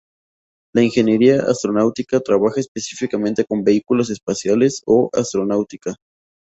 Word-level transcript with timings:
La 0.73 0.81
ingeniería 0.81 1.43
astronáutica 1.43 2.19
trabaja 2.21 2.59
específicamente 2.59 3.45
con 3.45 3.63
vehículos 3.63 4.09
espaciales 4.09 4.81
o 4.87 5.11
astronáutica. 5.13 5.93